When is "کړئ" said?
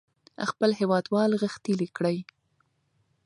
1.97-2.17